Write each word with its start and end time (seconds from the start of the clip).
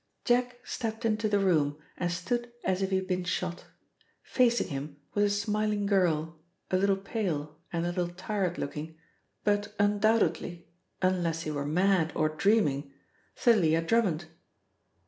Jack 0.25 0.55
stepped 0.65 1.05
into 1.05 1.29
the 1.29 1.37
room 1.37 1.77
and 1.95 2.11
stood 2.11 2.51
as 2.63 2.81
if 2.81 2.89
he 2.89 2.95
had 2.95 3.05
been 3.07 3.23
shot. 3.23 3.65
Facing 4.23 4.69
him 4.69 4.97
was 5.13 5.25
a 5.25 5.29
smiling 5.29 5.85
girl, 5.85 6.39
a 6.71 6.77
little 6.77 6.97
pale 6.97 7.59
and 7.71 7.85
a 7.85 7.89
little 7.89 8.07
tired 8.07 8.57
looking, 8.57 8.97
but 9.43 9.75
undoubtedly, 9.77 10.67
unless 11.03 11.43
he 11.43 11.51
were 11.51 11.67
mad 11.67 12.11
or 12.15 12.29
dreaming, 12.29 12.91
Thalia 13.35 13.83
Drummond! 13.83 14.25